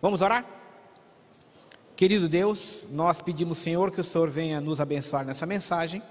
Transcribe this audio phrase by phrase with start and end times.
[0.00, 0.46] Vamos orar?
[1.94, 6.02] Querido Deus, nós pedimos, Senhor, que o Senhor venha nos abençoar nessa mensagem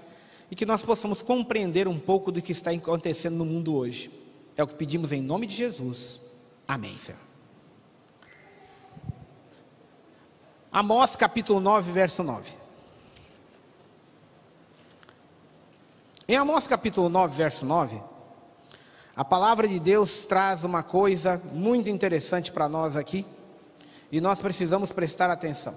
[0.48, 4.08] e que nós possamos compreender um pouco do que está acontecendo no mundo hoje.
[4.56, 6.20] É o que pedimos em nome de Jesus.
[6.68, 7.20] Amém, Senhor.
[10.70, 12.52] Amós capítulo 9, verso 9.
[16.28, 18.00] Em Amós capítulo 9, verso 9,
[19.16, 23.26] a palavra de Deus traz uma coisa muito interessante para nós aqui,
[24.10, 25.74] e nós precisamos prestar atenção.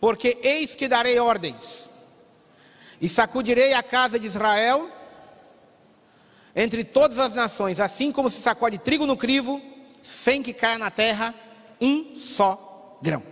[0.00, 1.88] Porque eis que darei ordens,
[3.00, 4.90] e sacudirei a casa de Israel
[6.54, 9.60] entre todas as nações, assim como se sacode trigo no crivo,
[10.02, 11.34] sem que caia na terra
[11.80, 13.22] um só grão.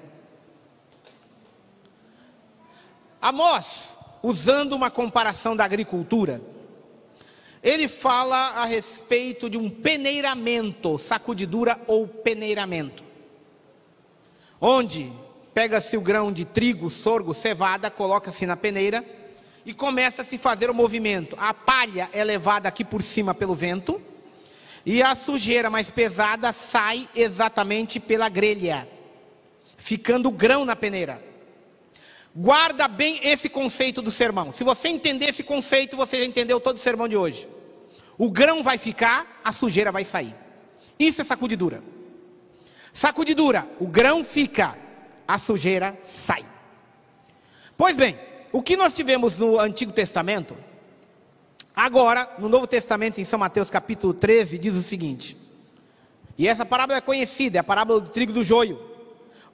[3.21, 6.43] Amós, usando uma comparação da agricultura,
[7.63, 13.04] ele fala a respeito de um peneiramento, sacudidura ou peneiramento,
[14.67, 15.13] onde
[15.53, 19.05] pega-se o grão de trigo, sorgo, cevada, coloca-se na peneira
[19.67, 21.37] e começa a se fazer o movimento.
[21.39, 24.01] A palha é levada aqui por cima pelo vento
[24.87, 28.89] e a sujeira mais pesada sai exatamente pela grelha,
[29.77, 31.23] ficando o grão na peneira.
[32.35, 34.51] Guarda bem esse conceito do sermão.
[34.51, 37.47] Se você entender esse conceito, você já entendeu todo o sermão de hoje.
[38.17, 40.35] O grão vai ficar, a sujeira vai sair.
[40.99, 41.94] Isso é sacudidura.
[42.95, 44.75] Sacudidura, o grão fica,
[45.29, 46.43] a sujeira sai.
[47.77, 48.19] Pois bem,
[48.51, 50.57] o que nós tivemos no Antigo Testamento,
[51.77, 55.37] agora, no Novo Testamento, em São Mateus capítulo 13, diz o seguinte:
[56.39, 58.95] e essa parábola é conhecida, é a parábola do trigo do joio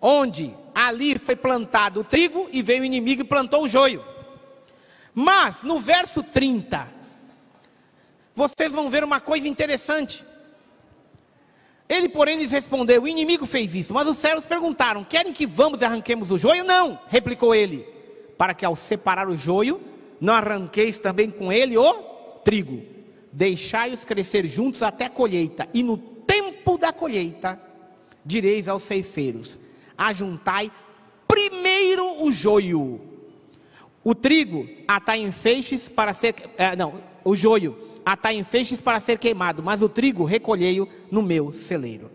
[0.00, 4.04] onde ali foi plantado o trigo e veio o inimigo e plantou o joio.
[5.12, 6.90] Mas no verso 30,
[8.34, 10.24] vocês vão ver uma coisa interessante.
[11.90, 13.92] Ele, porém, lhes respondeu: O inimigo fez isso.
[13.92, 16.62] Mas os servos perguntaram: Querem que vamos e arranquemos o joio?
[16.62, 17.84] Não, replicou ele.
[18.38, 19.80] Para que ao separar o joio,
[20.20, 21.92] não arranqueis também com ele o
[22.44, 22.80] trigo.
[23.32, 25.68] Deixai-os crescer juntos até a colheita.
[25.74, 27.60] E no tempo da colheita,
[28.24, 29.58] direis aos ceifeiros:
[29.98, 30.70] ajuntai
[31.26, 33.09] primeiro o joio.
[34.02, 38.98] O trigo atai em feixes para ser, é, não, o joio atai em feixes para
[38.98, 42.10] ser queimado, mas o trigo recolhei-o no meu celeiro.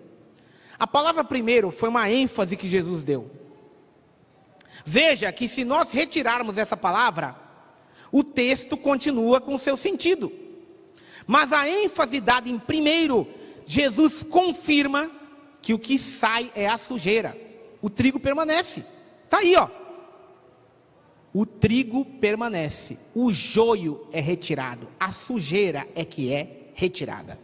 [0.77, 3.29] A palavra primeiro foi uma ênfase que Jesus deu.
[4.83, 7.35] Veja que se nós retirarmos essa palavra,
[8.11, 10.31] o texto continua com seu sentido.
[11.25, 13.27] Mas a ênfase dada em primeiro,
[13.65, 15.09] Jesus confirma
[15.61, 17.45] que o que sai é a sujeira
[17.85, 18.83] o trigo permanece.
[19.25, 19.69] Está aí, ó.
[21.37, 27.37] O trigo permanece, o joio é retirado, a sujeira é que é retirada.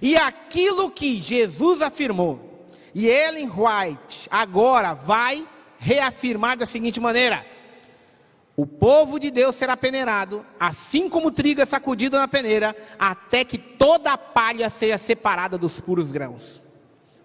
[0.00, 5.46] E aquilo que Jesus afirmou, e Ellen White agora vai
[5.78, 7.44] reafirmar da seguinte maneira:
[8.56, 13.44] o povo de Deus será peneirado, assim como o trigo é sacudido na peneira, até
[13.44, 16.62] que toda a palha seja separada dos puros grãos.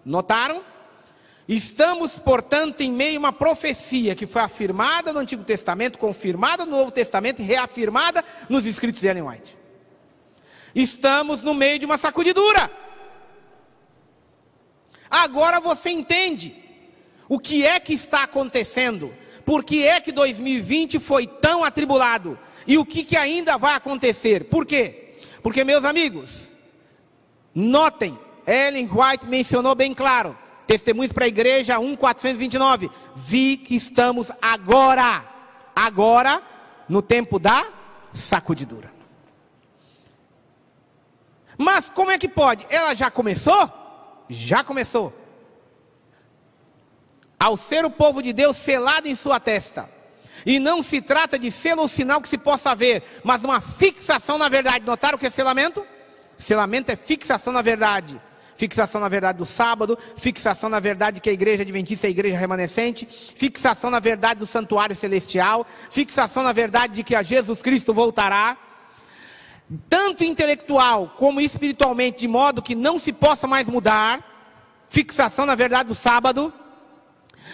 [0.04, 0.62] Notaram?
[1.48, 6.76] Estamos, portanto, em meio a uma profecia que foi afirmada no Antigo Testamento, confirmada no
[6.76, 9.58] Novo Testamento e reafirmada nos escritos de Ellen White.
[10.74, 12.70] Estamos no meio de uma sacudidura.
[15.10, 16.54] Agora você entende
[17.28, 19.12] o que é que está acontecendo,
[19.44, 24.44] por que é que 2020 foi tão atribulado e o que, que ainda vai acontecer.
[24.44, 25.16] Por quê?
[25.42, 26.50] Porque, meus amigos,
[27.54, 30.38] notem, Ellen White mencionou bem claro,
[30.72, 32.90] Testemunhos para a igreja 1,429.
[33.14, 35.22] Vi que estamos agora,
[35.76, 36.42] agora,
[36.88, 37.66] no tempo da
[38.10, 38.90] sacudidura.
[41.58, 42.66] Mas como é que pode?
[42.70, 43.70] Ela já começou?
[44.30, 45.12] Já começou.
[47.38, 49.90] Ao ser o povo de Deus selado em sua testa.
[50.46, 54.38] E não se trata de selo ou sinal que se possa ver, mas uma fixação
[54.38, 54.86] na verdade.
[54.86, 55.86] Notaram o que é selamento?
[56.38, 58.18] Selamento é fixação na verdade
[58.56, 62.38] fixação na verdade do sábado, fixação na verdade que a igreja adventista é a igreja
[62.38, 67.92] remanescente, fixação na verdade do santuário celestial, fixação na verdade de que a Jesus Cristo
[67.92, 68.56] voltará,
[69.88, 74.22] tanto intelectual como espiritualmente, de modo que não se possa mais mudar,
[74.88, 76.52] fixação na verdade do sábado,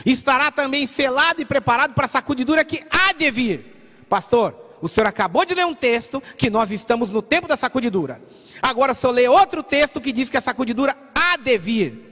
[0.05, 4.05] estará também selado e preparado para a sacudidura que há de vir.
[4.09, 8.21] Pastor, o senhor acabou de ler um texto que nós estamos no tempo da sacudidura.
[8.63, 12.09] Agora, eu ler outro texto que diz que a sacudidura há de vir,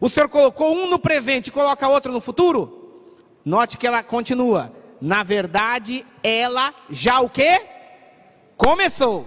[0.00, 3.12] o Senhor colocou um no presente e coloca outro no futuro?
[3.44, 4.72] Note que ela continua.
[5.00, 7.60] Na verdade, ela já o que?
[8.56, 9.26] Começou.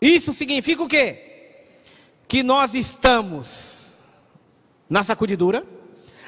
[0.00, 1.22] Isso significa o quê?
[2.28, 3.98] Que nós estamos
[4.88, 5.64] na sacudidura.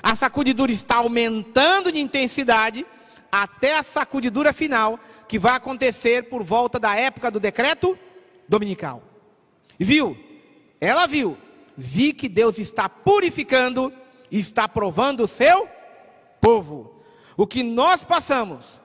[0.02, 2.86] A sacudidura está aumentando de intensidade
[3.30, 7.98] até a sacudidura final, que vai acontecer por volta da época do decreto
[8.48, 9.02] dominical.
[9.78, 10.16] Viu?
[10.80, 11.36] Ela viu.
[11.76, 13.92] Vi que Deus está purificando
[14.30, 15.68] e está provando o seu
[16.40, 17.02] povo.
[17.36, 18.80] O que nós passamos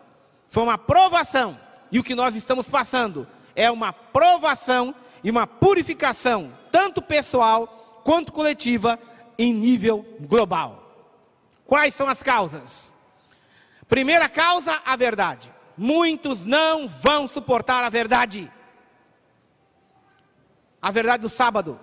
[0.48, 1.60] foi uma provação,
[1.92, 4.94] e o que nós estamos passando é uma provação
[5.24, 9.00] e uma purificação, tanto pessoal quanto coletiva,
[9.38, 10.84] em nível global.
[11.66, 12.94] Quais são as causas?
[13.88, 15.52] Primeira causa, a verdade.
[15.76, 18.52] Muitos não vão suportar a verdade.
[20.84, 21.80] A verdade do sábado,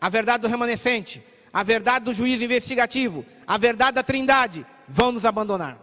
[0.00, 1.20] a verdade do remanescente,
[1.52, 5.76] a verdade do juízo investigativo, a verdade da trindade, vão nos abandonar.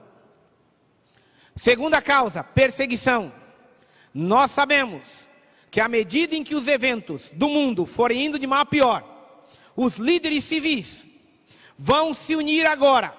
[1.53, 3.33] Segunda causa, perseguição.
[4.13, 5.27] Nós sabemos
[5.69, 9.03] que à medida em que os eventos do mundo forem indo de mal a pior,
[9.75, 11.05] os líderes civis
[11.77, 13.13] vão se unir agora.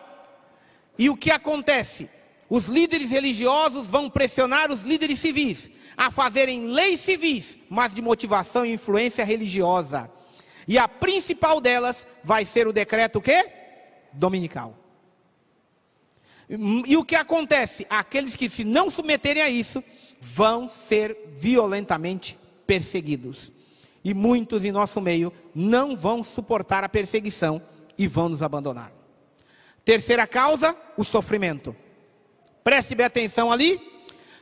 [0.98, 2.08] E o que acontece?
[2.54, 8.66] Os líderes religiosos vão pressionar os líderes civis a fazerem leis civis, mas de motivação
[8.66, 10.10] e influência religiosa.
[10.68, 13.50] E a principal delas vai ser o decreto quê?
[14.12, 14.76] Dominical.
[16.86, 17.86] E o que acontece?
[17.88, 19.82] Aqueles que se não submeterem a isso
[20.20, 23.50] vão ser violentamente perseguidos.
[24.04, 27.62] E muitos em nosso meio não vão suportar a perseguição
[27.96, 28.92] e vão nos abandonar.
[29.86, 31.74] Terceira causa, o sofrimento.
[32.62, 33.80] Preste bem atenção ali.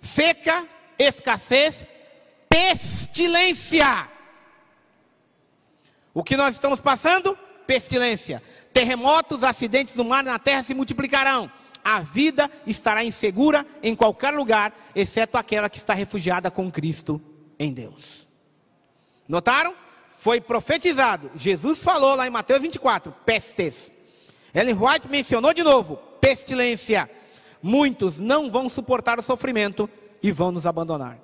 [0.01, 0.67] Seca,
[0.99, 1.87] escassez,
[2.49, 4.09] pestilência.
[6.13, 7.37] O que nós estamos passando?
[7.67, 8.43] Pestilência.
[8.73, 11.51] Terremotos, acidentes no mar e na terra se multiplicarão.
[11.83, 17.21] A vida estará insegura em qualquer lugar, exceto aquela que está refugiada com Cristo
[17.59, 18.29] em Deus.
[19.27, 19.75] Notaram?
[20.15, 21.31] Foi profetizado.
[21.35, 23.91] Jesus falou lá em Mateus 24: pestes.
[24.55, 27.09] Ellen White mencionou de novo: pestilência.
[27.63, 29.89] Muitos não vão suportar o sofrimento
[30.23, 31.19] e vão nos abandonar.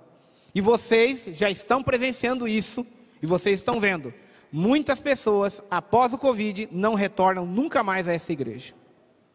[0.54, 2.86] E vocês já estão presenciando isso,
[3.22, 4.12] e vocês estão vendo.
[4.50, 8.74] Muitas pessoas, após o Covid, não retornam nunca mais a essa igreja.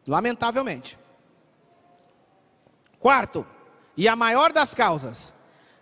[0.06, 0.98] Lamentavelmente.
[2.98, 3.46] Quarto,
[3.96, 5.34] e a maior das causas,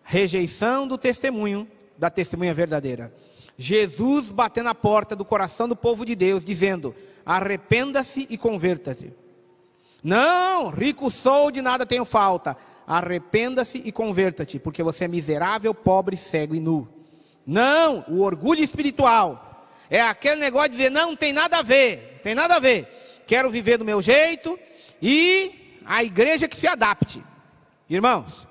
[0.03, 3.13] rejeição do testemunho, da testemunha verdadeira.
[3.57, 6.95] Jesus batendo na porta do coração do povo de Deus, dizendo:
[7.25, 9.13] arrependa-se e converta-se.
[10.03, 12.57] Não, rico sou, de nada tenho falta.
[12.87, 16.89] Arrependa-se e converta-te, porque você é miserável, pobre, cego e nu.
[17.47, 22.35] Não, o orgulho espiritual é aquele negócio de dizer: não, tem nada a ver, tem
[22.35, 23.23] nada a ver.
[23.27, 24.59] Quero viver do meu jeito
[25.01, 27.23] e a igreja que se adapte.
[27.89, 28.47] Irmãos,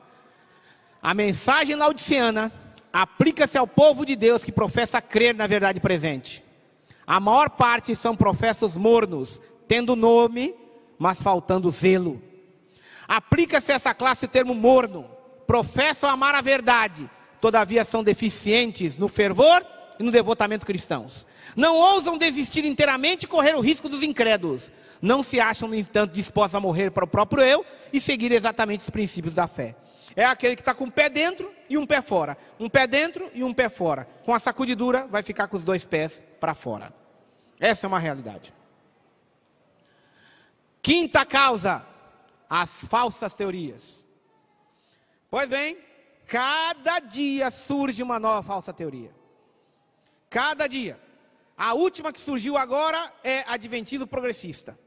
[1.02, 2.52] a mensagem laudiciana
[2.92, 6.44] aplica-se ao povo de Deus que professa crer na verdade presente.
[7.06, 10.54] A maior parte são professos mornos, tendo nome,
[11.00, 12.22] mas faltando zelo.
[13.08, 15.10] Aplica-se essa classe o termo morno.
[15.48, 17.10] Professam amar a verdade,
[17.42, 19.66] todavia são deficientes no fervor
[19.98, 21.26] e no devotamento cristãos.
[21.56, 24.72] Não ousam desistir inteiramente e correr o risco dos incrédulos.
[25.02, 28.82] Não se acham, no entanto, dispostos a morrer para o próprio eu e seguir exatamente
[28.82, 29.76] os princípios da fé.
[30.16, 32.38] É aquele que está com um pé dentro e um pé fora.
[32.60, 34.08] Um pé dentro e um pé fora.
[34.26, 36.94] Com a sacudidura, vai ficar com os dois pés para fora.
[37.60, 38.54] Essa é uma realidade.
[40.90, 41.86] Quinta causa:
[42.50, 44.04] as falsas teorias.
[45.30, 45.78] Pois bem,
[46.26, 49.14] cada dia surge uma nova falsa teoria.
[50.32, 51.00] Cada dia.
[51.56, 54.80] A última que surgiu agora é adventismo progressista.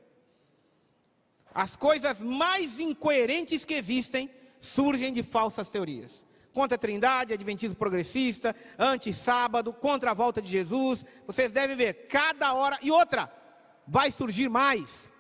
[1.55, 4.29] As coisas mais incoerentes que existem
[4.61, 6.27] surgem de falsas teorias.
[6.53, 11.07] Contra a Trindade, Adventismo progressista, anti-sábado, contra a volta de Jesus.
[11.29, 12.77] Vocês devem ver, cada hora.
[12.83, 13.33] E outra,
[13.87, 15.12] vai surgir mais.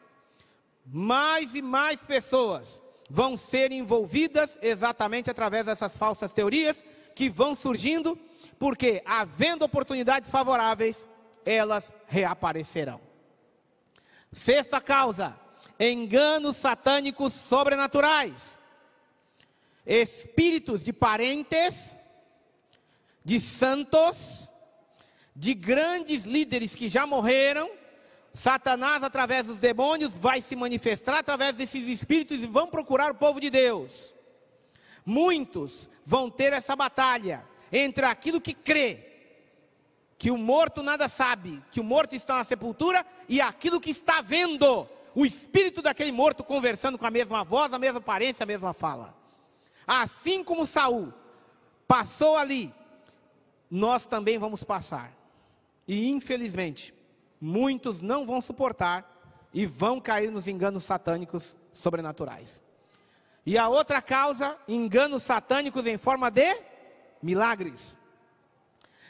[0.84, 6.82] Mais e mais pessoas vão ser envolvidas exatamente através dessas falsas teorias
[7.14, 8.18] que vão surgindo,
[8.58, 10.96] porque, havendo oportunidades favoráveis,
[11.44, 13.00] elas reaparecerão.
[14.32, 15.36] Sexta causa:
[15.78, 18.56] enganos satânicos sobrenaturais,
[19.84, 21.90] espíritos de parentes,
[23.24, 24.48] de santos,
[25.34, 27.70] de grandes líderes que já morreram.
[28.34, 33.40] Satanás, através dos demônios, vai se manifestar através desses espíritos e vão procurar o povo
[33.40, 34.14] de Deus.
[35.04, 39.06] Muitos vão ter essa batalha entre aquilo que crê,
[40.16, 44.20] que o morto nada sabe, que o morto está na sepultura, e aquilo que está
[44.20, 48.72] vendo, o espírito daquele morto conversando com a mesma voz, a mesma aparência, a mesma
[48.72, 49.14] fala.
[49.86, 51.12] Assim como Saul
[51.86, 52.72] passou ali,
[53.70, 55.12] nós também vamos passar.
[55.86, 56.94] E infelizmente,
[57.42, 59.04] muitos não vão suportar
[59.52, 62.62] e vão cair nos enganos satânicos sobrenaturais.
[63.44, 66.56] E a outra causa, enganos satânicos em forma de
[67.20, 67.98] milagres.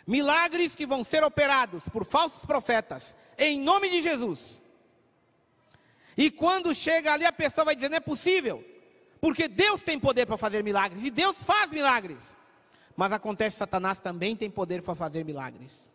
[0.07, 4.63] Milagres que vão ser operados por falsos profetas, em nome de Jesus.
[6.17, 8.65] E quando chega ali, a pessoa vai dizer: não é possível,
[9.21, 12.35] porque Deus tem poder para fazer milagres, e Deus faz milagres.
[12.97, 15.92] Mas acontece, Satanás também tem poder para fazer milagres.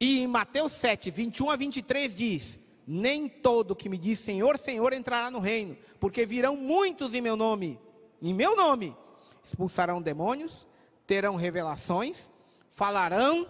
[0.00, 4.94] E em Mateus 7, 21 a 23 diz: Nem todo que me diz Senhor, Senhor
[4.94, 7.78] entrará no reino, porque virão muitos em meu nome,
[8.22, 8.96] em meu nome,
[9.44, 10.66] expulsarão demônios,
[11.06, 12.30] terão revelações,
[12.70, 13.46] falarão,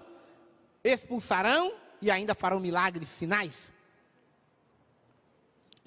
[0.83, 3.73] expulsarão e ainda farão milagres, sinais.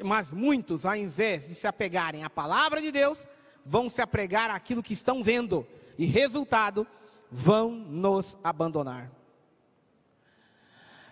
[0.01, 3.27] Mas muitos, ao invés de se apegarem à palavra de Deus,
[3.65, 5.67] vão se apegar àquilo que estão vendo,
[5.97, 6.87] e resultado,
[7.29, 9.11] vão nos abandonar.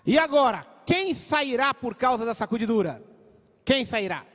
[0.06, 3.04] E agora, quem sairá por causa da sacudidura?
[3.64, 4.26] Quem sairá?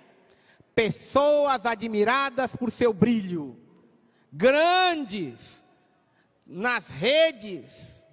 [0.75, 3.59] Pessoas admiradas por seu brilho,
[4.33, 5.65] grandes
[6.47, 8.05] nas redes,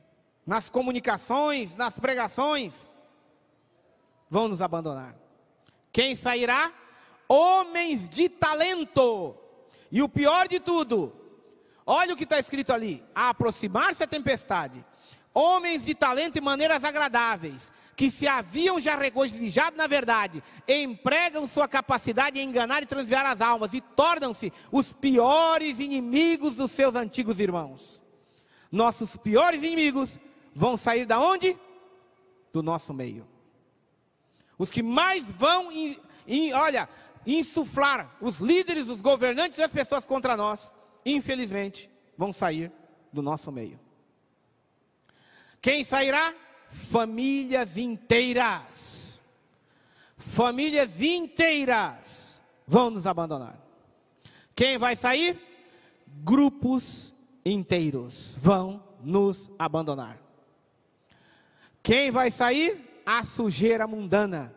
[0.45, 2.89] nas comunicações, nas pregações,
[4.29, 5.15] vão nos abandonar.
[5.91, 6.73] Quem sairá?
[7.27, 9.37] Homens de talento.
[9.91, 11.13] E o pior de tudo,
[11.85, 14.83] olha o que está escrito ali: a aproximar-se a tempestade
[15.33, 21.67] homens de talento e maneiras agradáveis, que se haviam já regozijado na verdade, empregam sua
[21.67, 27.39] capacidade em enganar e transviar as almas e tornam-se os piores inimigos dos seus antigos
[27.39, 28.03] irmãos.
[28.71, 30.19] Nossos piores inimigos
[30.55, 31.57] vão sair da onde?
[32.51, 33.27] Do nosso meio.
[34.57, 35.97] Os que mais vão, in,
[36.27, 36.89] in, olha,
[37.25, 40.71] insuflar os líderes, os governantes e as pessoas contra nós,
[41.05, 42.71] infelizmente, vão sair
[43.11, 43.79] do nosso meio.
[45.63, 46.35] Quem sairá?
[46.67, 49.21] Famílias inteiras.
[50.17, 53.57] Famílias inteiras vão nos abandonar.
[54.53, 55.39] Quem vai sair?
[56.05, 57.15] Grupos
[57.45, 60.19] inteiros vão nos abandonar.
[61.81, 63.01] Quem vai sair?
[63.05, 64.53] A sujeira mundana.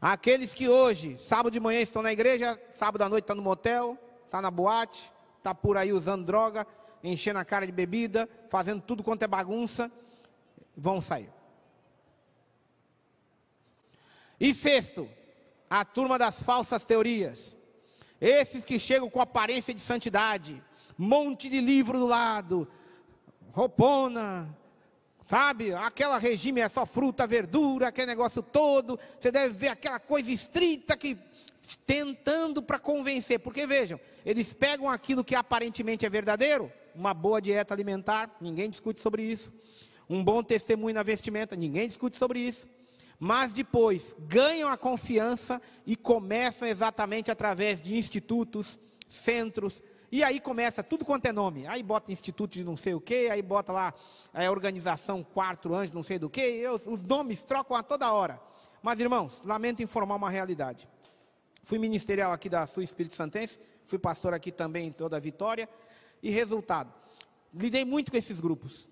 [0.00, 3.96] Aqueles que hoje, sábado de manhã, estão na igreja, sábado à noite estão no motel,
[4.24, 6.66] está na boate, está por aí usando droga,
[7.02, 9.90] enchendo a cara de bebida, fazendo tudo quanto é bagunça,
[10.76, 11.30] vão sair.
[14.38, 15.08] E sexto,
[15.68, 17.56] a turma das falsas teorias.
[18.20, 20.62] Esses que chegam com aparência de santidade,
[20.96, 22.68] monte de livro do lado,
[23.52, 24.48] roupona,
[25.26, 25.74] sabe?
[25.74, 28.98] Aquela regime é só fruta, verdura, aquele negócio todo.
[29.18, 31.18] Você deve ver aquela coisa estrita que
[31.86, 37.74] tentando para convencer, porque vejam, eles pegam aquilo que aparentemente é verdadeiro, uma boa dieta
[37.74, 39.52] alimentar, ninguém discute sobre isso.
[40.08, 42.66] Um bom testemunho na vestimenta, ninguém discute sobre isso.
[43.18, 49.82] Mas depois ganham a confiança e começam exatamente através de institutos, centros,
[50.12, 51.66] e aí começa tudo quanto é nome.
[51.66, 53.94] Aí bota instituto de não sei o que, aí bota lá
[54.34, 56.68] é, organização Quatro Anjos, não sei do que.
[56.68, 58.38] Os, os nomes trocam a toda hora.
[58.82, 60.86] Mas irmãos, lamento informar uma realidade.
[61.62, 65.66] Fui ministerial aqui da Sul Espírito Santense, fui pastor aqui também em toda a Vitória.
[66.22, 66.92] E resultado,
[67.52, 68.88] lidei muito com esses grupos.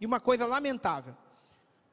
[0.00, 1.14] E uma coisa lamentável,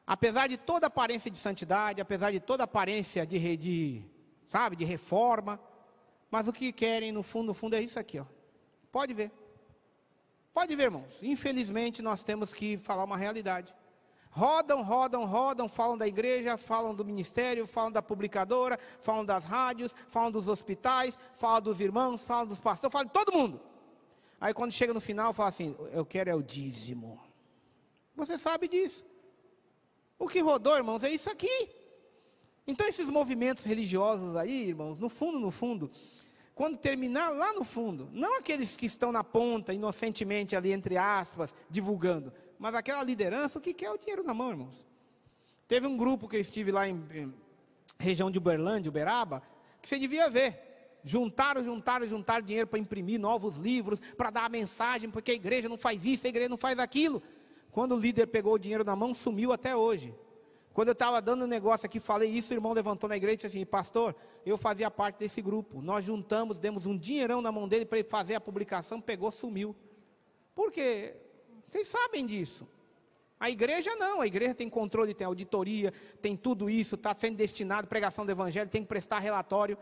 [0.05, 4.05] apesar de toda aparência de santidade, apesar de toda aparência de, de
[4.47, 5.59] sabe, de reforma,
[6.29, 8.25] mas o que querem no fundo, no fundo é isso aqui, ó.
[8.91, 9.31] Pode ver.
[10.53, 11.19] Pode ver, irmãos.
[11.21, 13.73] Infelizmente nós temos que falar uma realidade.
[14.29, 19.93] Rodam, rodam, rodam, falam da igreja, falam do ministério, falam da publicadora, falam das rádios,
[20.09, 23.61] falam dos hospitais, falam dos irmãos, falam dos pastores, falam de todo mundo.
[24.43, 27.17] Aí quando chega no final, fala assim: Eu quero é o dízimo.
[28.13, 29.05] Você sabe disso.
[30.19, 31.69] O que rodou, irmãos, é isso aqui.
[32.67, 35.89] Então, esses movimentos religiosos aí, irmãos, no fundo, no fundo,
[36.53, 41.55] quando terminar lá no fundo, não aqueles que estão na ponta, inocentemente ali, entre aspas,
[41.69, 44.85] divulgando, mas aquela liderança, o que quer é o dinheiro na mão, irmãos.
[45.69, 47.33] Teve um grupo que eu estive lá em, em
[47.97, 49.41] região de Uberlândia, Uberaba,
[49.81, 50.72] que você devia ver.
[51.03, 55.67] Juntaram, juntaram, juntaram dinheiro para imprimir novos livros, para dar a mensagem, porque a igreja
[55.67, 57.21] não faz isso, a igreja não faz aquilo.
[57.71, 60.15] Quando o líder pegou o dinheiro na mão, sumiu até hoje.
[60.73, 63.37] Quando eu estava dando um negócio aqui, falei isso, o irmão levantou na igreja e
[63.37, 65.81] disse assim: Pastor, eu fazia parte desse grupo.
[65.81, 69.75] Nós juntamos, demos um dinheirão na mão dele para ele fazer a publicação, pegou, sumiu.
[70.55, 71.15] Por quê?
[71.69, 72.67] Vocês sabem disso.
[73.39, 75.91] A igreja não, a igreja tem controle, tem auditoria,
[76.21, 79.77] tem tudo isso, está sendo destinado, pregação do evangelho, tem que prestar relatório.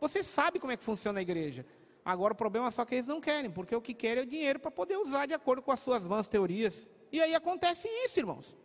[0.00, 1.66] Você sabe como é que funciona a igreja.
[2.04, 4.28] Agora o problema é só que eles não querem, porque o que querem é o
[4.28, 6.88] dinheiro para poder usar de acordo com as suas vãs teorias.
[7.10, 8.56] E aí acontece isso, irmãos.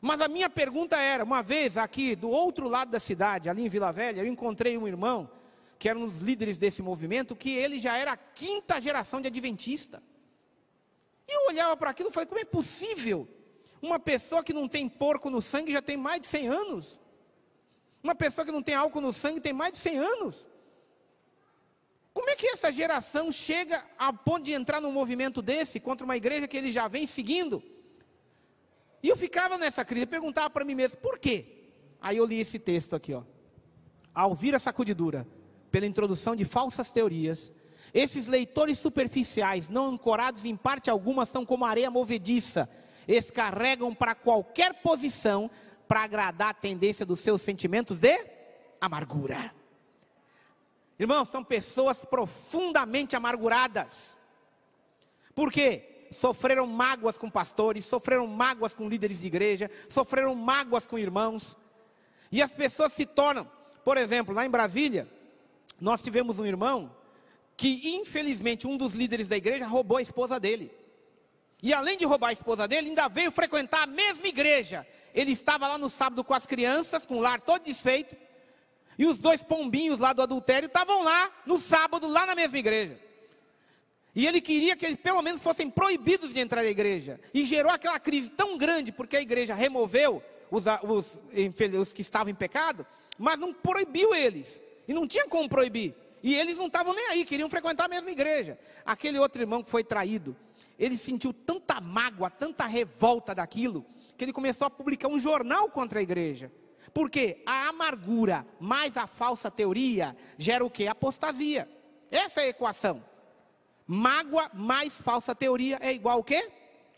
[0.00, 3.68] Mas a minha pergunta era: uma vez aqui do outro lado da cidade, ali em
[3.68, 5.30] Vila Velha, eu encontrei um irmão
[5.78, 9.26] que era um dos líderes desse movimento, que ele já era a quinta geração de
[9.26, 10.02] adventista.
[11.26, 13.28] E eu olhava para aquilo e falei: como é possível
[13.82, 17.00] uma pessoa que não tem porco no sangue já tem mais de 100 anos?
[18.04, 20.46] Uma pessoa que não tem álcool no sangue tem mais de 100 anos?
[22.12, 26.14] Como é que essa geração chega a ponto de entrar num movimento desse contra uma
[26.14, 27.62] igreja que ele já vem seguindo?
[29.02, 31.64] E eu ficava nessa crise, perguntava para mim mesmo, por quê?
[31.98, 33.22] Aí eu li esse texto aqui, ó.
[34.14, 35.26] Ao ouvir a sacudidura
[35.70, 37.50] pela introdução de falsas teorias,
[37.92, 42.68] esses leitores superficiais, não ancorados em parte alguma, são como areia movediça,
[43.08, 45.50] escarregam para qualquer posição
[45.86, 48.18] para agradar a tendência dos seus sentimentos de
[48.80, 49.54] amargura.
[50.98, 54.18] Irmãos, são pessoas profundamente amarguradas.
[55.34, 56.06] Por quê?
[56.12, 61.56] Sofreram mágoas com pastores, sofreram mágoas com líderes de igreja, sofreram mágoas com irmãos.
[62.30, 63.50] E as pessoas se tornam,
[63.84, 65.08] por exemplo, lá em Brasília,
[65.80, 66.94] nós tivemos um irmão
[67.56, 70.72] que, infelizmente, um dos líderes da igreja roubou a esposa dele.
[71.62, 74.86] E além de roubar a esposa dele, ainda veio frequentar a mesma igreja.
[75.14, 78.16] Ele estava lá no sábado com as crianças, com o lar todo desfeito.
[78.98, 82.98] E os dois pombinhos lá do adultério estavam lá no sábado, lá na mesma igreja.
[84.14, 87.20] E ele queria que eles pelo menos fossem proibidos de entrar na igreja.
[87.32, 91.22] E gerou aquela crise tão grande, porque a igreja removeu os, os,
[91.80, 92.86] os que estavam em pecado,
[93.18, 94.60] mas não proibiu eles.
[94.86, 95.94] E não tinha como proibir.
[96.22, 98.58] E eles não estavam nem aí, queriam frequentar a mesma igreja.
[98.84, 100.36] Aquele outro irmão que foi traído,
[100.78, 103.84] ele sentiu tanta mágoa, tanta revolta daquilo,
[104.16, 106.52] que ele começou a publicar um jornal contra a igreja.
[106.92, 110.86] Porque a amargura mais a falsa teoria gera o que?
[110.86, 111.68] Apostasia.
[112.10, 113.02] Essa é a equação.
[113.86, 116.50] Mágoa mais falsa teoria é igual o quê?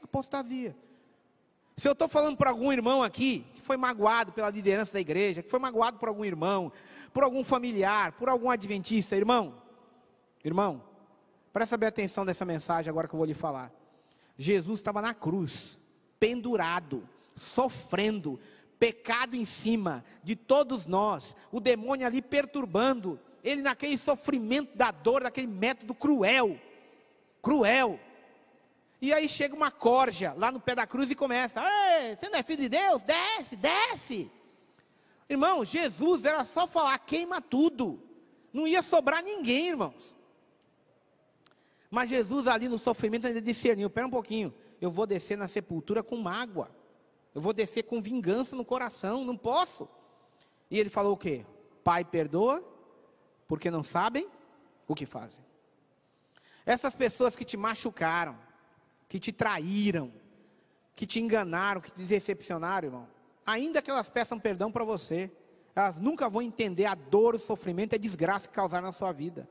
[0.02, 0.76] Apostasia.
[1.76, 5.42] Se eu estou falando para algum irmão aqui que foi magoado pela liderança da igreja,
[5.42, 6.72] que foi magoado por algum irmão,
[7.12, 9.62] por algum familiar, por algum adventista, irmão,
[10.42, 10.82] irmão,
[11.52, 13.70] presta bem atenção nessa mensagem agora que eu vou lhe falar.
[14.38, 15.78] Jesus estava na cruz,
[16.18, 18.40] pendurado, sofrendo,
[18.78, 25.22] pecado em cima de todos nós, o demônio ali perturbando, ele naquele sofrimento da dor,
[25.22, 26.58] daquele método cruel,
[27.42, 28.00] cruel.
[29.00, 32.38] E aí chega uma corja lá no pé da cruz e começa: Ei, você não
[32.38, 33.02] é filho de Deus?
[33.02, 34.30] Desce, desce.
[35.28, 38.02] Irmão, Jesus era só falar: queima tudo,
[38.52, 40.16] não ia sobrar ninguém, irmãos.
[41.90, 46.02] Mas Jesus ali no sofrimento ainda discerniu: Espera um pouquinho, eu vou descer na sepultura
[46.02, 46.70] com mágoa.
[47.34, 49.88] Eu vou descer com vingança no coração, não posso.
[50.70, 51.44] E ele falou o quê?
[51.84, 52.64] Pai, perdoa,
[53.46, 54.28] porque não sabem
[54.88, 55.44] o que fazem.
[56.64, 58.36] Essas pessoas que te machucaram,
[59.08, 60.12] que te traíram,
[60.96, 63.08] que te enganaram, que te decepcionaram, irmão,
[63.44, 65.30] ainda que elas peçam perdão para você,
[65.74, 69.12] elas nunca vão entender a dor, o sofrimento e a desgraça que causaram na sua
[69.12, 69.48] vida.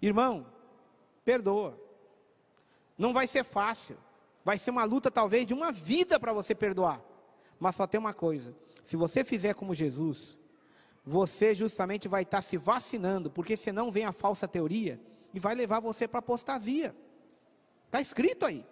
[0.00, 0.46] Irmão,
[1.24, 1.78] perdoa.
[2.96, 3.96] Não vai ser fácil.
[4.44, 7.00] Vai ser uma luta talvez de uma vida para você perdoar.
[7.58, 8.54] Mas só tem uma coisa:
[8.84, 10.38] se você fizer como Jesus,
[11.04, 15.00] você justamente vai estar tá se vacinando, porque senão vem a falsa teoria
[15.32, 16.94] e vai levar você para apostasia.
[17.86, 18.64] Está escrito aí.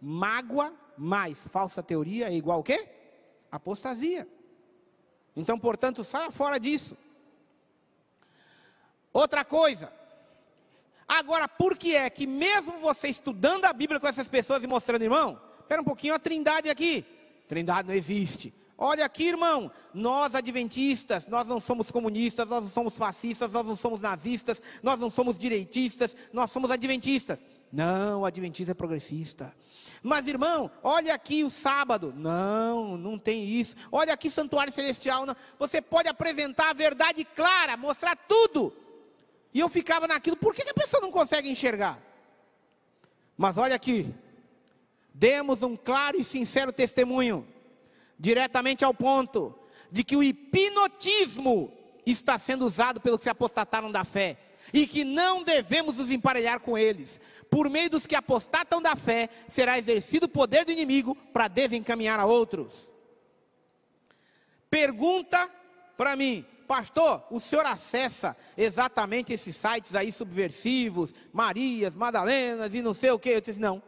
[0.00, 2.88] Mágoa mais falsa teoria é igual o quê?
[3.50, 4.26] Apostasia.
[5.36, 6.96] Então, portanto, saia fora disso.
[9.12, 9.92] Outra coisa,
[11.12, 15.02] Agora, por que é que mesmo você estudando a Bíblia com essas pessoas e mostrando,
[15.02, 17.04] irmão, espera um pouquinho, a trindade aqui.
[17.48, 18.54] Trindade não existe.
[18.78, 23.74] Olha aqui, irmão, nós adventistas, nós não somos comunistas, nós não somos fascistas, nós não
[23.74, 27.42] somos nazistas, nós não somos direitistas, nós somos adventistas.
[27.72, 29.52] Não, adventista é progressista.
[30.04, 32.14] Mas, irmão, olha aqui o sábado.
[32.16, 33.74] Não, não tem isso.
[33.90, 35.26] Olha aqui santuário celestial.
[35.26, 35.34] Não.
[35.58, 38.72] Você pode apresentar a verdade clara, mostrar tudo.
[39.52, 42.00] E eu ficava naquilo, por que, a pessoa não consegue enxergar?
[43.36, 44.14] Mas olha aqui,
[45.12, 47.46] demos um claro e sincero testemunho,
[48.18, 49.58] diretamente ao ponto,
[49.90, 51.72] de que o hipnotismo
[52.06, 54.38] está sendo usado pelos que se apostataram da fé,
[54.72, 57.20] e que não devemos nos emparelhar com eles.
[57.50, 62.20] Por meio dos que apostatam da fé, será exercido o poder do inimigo para desencaminhar
[62.20, 62.90] a outros.
[64.68, 65.50] Pergunta
[65.96, 72.94] para mim: pastor, o senhor acessa exatamente esses sites aí subversivos, Marias, Madalenas e não
[72.94, 73.30] sei o que?
[73.30, 73.82] Eu disse, não.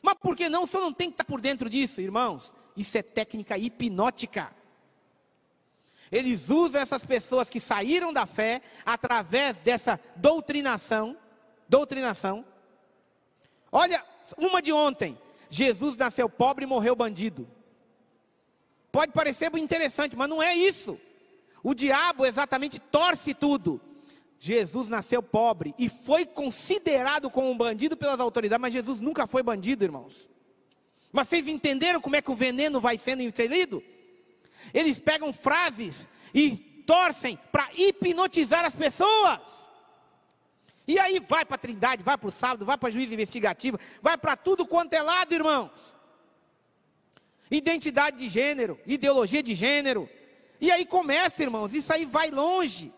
[0.00, 0.62] Mas por que não?
[0.62, 2.54] O senhor não tem que estar por dentro disso, irmãos.
[2.76, 4.54] Isso é técnica hipnótica.
[6.12, 11.16] Eles usam essas pessoas que saíram da fé através dessa doutrinação,
[11.68, 12.44] doutrinação.
[13.72, 14.04] Olha,
[14.36, 15.18] uma de ontem,
[15.50, 17.48] Jesus nasceu pobre e morreu bandido.
[18.92, 21.00] Pode parecer interessante, mas não é isso.
[21.62, 23.80] O diabo exatamente torce tudo.
[24.38, 29.42] Jesus nasceu pobre e foi considerado como um bandido pelas autoridades, mas Jesus nunca foi
[29.42, 30.30] bandido, irmãos.
[31.12, 33.82] Mas vocês entenderam como é que o veneno vai sendo inserido?
[34.72, 39.68] Eles pegam frases e torcem para hipnotizar as pessoas.
[40.86, 43.78] E aí vai para a Trindade, vai para o sábado, vai para a juíza investigativa,
[44.00, 45.94] vai para tudo quanto é lado, irmãos.
[47.50, 50.08] Identidade de gênero, ideologia de gênero.
[50.60, 52.92] E aí começa, irmãos, isso aí vai longe.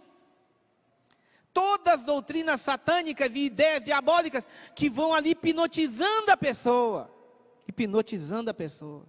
[1.52, 4.44] Todas as doutrinas satânicas e ideias diabólicas
[4.74, 7.12] que vão ali hipnotizando a pessoa.
[7.66, 9.06] Hipnotizando a pessoa.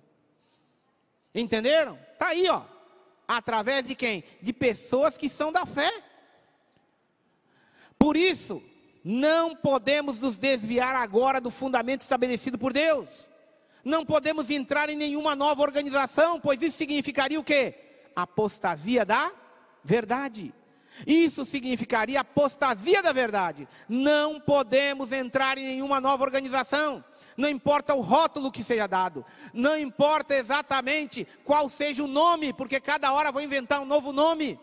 [1.33, 1.97] Entenderam?
[2.13, 2.63] Está aí, ó.
[3.27, 4.23] Através de quem?
[4.41, 5.91] De pessoas que são da fé.
[7.97, 8.61] Por isso,
[9.03, 13.29] não podemos nos desviar agora do fundamento estabelecido por Deus.
[13.83, 17.90] Não podemos entrar em nenhuma nova organização, pois isso significaria o quê?
[18.21, 19.31] Apostasia da
[19.83, 20.53] verdade.
[21.07, 23.67] Isso significaria apostasia da verdade.
[23.87, 27.03] Não podemos entrar em nenhuma nova organização
[27.37, 32.79] não importa o rótulo que seja dado, não importa exatamente qual seja o nome, porque
[32.79, 34.59] cada hora vão inventar um novo nome.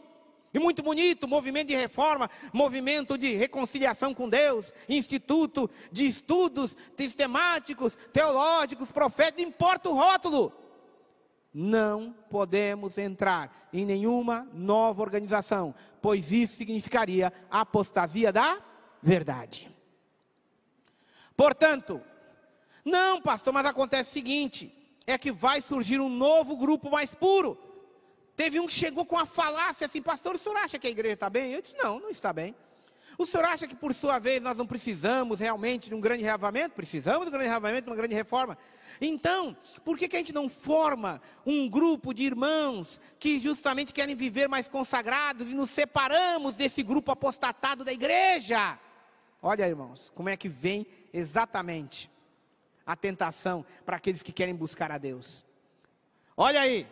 [0.53, 7.97] E muito bonito, movimento de reforma, movimento de reconciliação com Deus, instituto de estudos sistemáticos,
[8.13, 10.53] teológicos, proféticos, não importa o rótulo.
[11.61, 18.63] Não podemos entrar em nenhuma nova organização, pois isso significaria apostasia da
[19.03, 19.69] verdade.
[21.37, 22.01] Portanto,
[22.85, 24.73] não, pastor, mas acontece o seguinte:
[25.05, 27.59] é que vai surgir um novo grupo mais puro.
[28.37, 31.15] Teve um que chegou com a falácia assim, pastor, o senhor acha que a igreja
[31.15, 31.51] está bem?
[31.51, 32.55] Eu disse, não, não está bem.
[33.19, 36.77] O senhor acha que por sua vez nós não precisamos realmente de um grande reavamento?
[36.77, 38.57] Precisamos de um grande reavamento, de uma grande reforma.
[39.01, 44.15] Então, por que, que a gente não forma um grupo de irmãos que justamente querem
[44.15, 48.79] viver mais consagrados e nos separamos desse grupo apostatado da igreja?
[49.43, 52.09] Olha, irmãos, como é que vem exatamente
[52.89, 55.45] a tentação para aqueles que querem buscar a Deus.
[56.35, 56.89] Olha aí,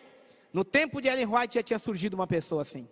[0.53, 2.87] no tempo de Ellen White já tinha surgido uma pessoa assim.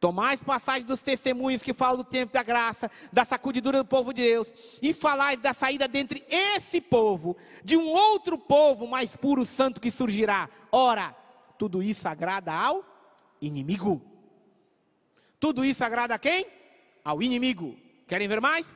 [0.00, 4.22] Tomais passagem dos testemunhos que falam do tempo da graça, da sacudidura do povo de
[4.22, 4.48] Deus,
[4.80, 9.90] e falais da saída dentre esse povo, de um outro povo mais puro santo que
[9.90, 10.48] surgirá.
[10.70, 11.16] Ora,
[11.58, 12.84] tudo isso agrada ao
[13.42, 14.00] inimigo.
[15.40, 16.46] Tudo isso agrada a quem?
[17.04, 17.76] Ao inimigo.
[18.06, 18.66] Querem ver mais?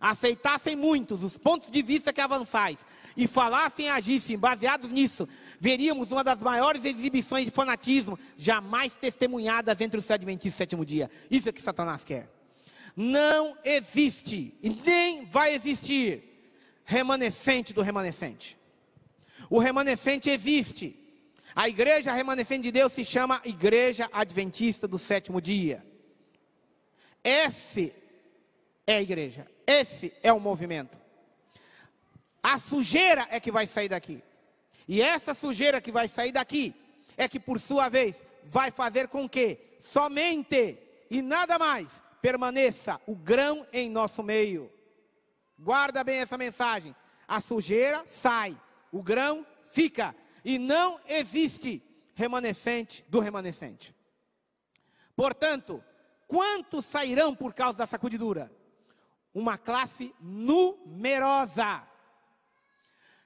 [0.00, 2.84] aceitassem muitos os pontos de vista que avançais
[3.16, 5.28] e falassem e agissem baseados nisso,
[5.60, 11.10] veríamos uma das maiores exibições de fanatismo jamais testemunhadas entre os adventistas do sétimo dia.
[11.30, 12.28] Isso é que Satanás quer.
[12.96, 16.22] Não existe e nem vai existir
[16.84, 18.58] remanescente do remanescente.
[19.50, 21.00] O remanescente existe.
[21.54, 25.84] A igreja remanescente de Deus se chama Igreja Adventista do Sétimo Dia.
[27.22, 27.94] Esse
[28.86, 29.46] é a igreja.
[29.66, 31.03] Esse é o movimento.
[32.44, 34.22] A sujeira é que vai sair daqui.
[34.86, 36.74] E essa sujeira que vai sair daqui
[37.16, 40.78] é que, por sua vez, vai fazer com que somente
[41.10, 44.70] e nada mais permaneça o grão em nosso meio.
[45.58, 46.94] Guarda bem essa mensagem.
[47.26, 48.54] A sujeira sai,
[48.92, 50.14] o grão fica.
[50.44, 51.82] E não existe
[52.14, 53.96] remanescente do remanescente.
[55.16, 55.82] Portanto,
[56.26, 58.52] quantos sairão por causa da sacudidura?
[59.34, 61.82] uma classe numerosa,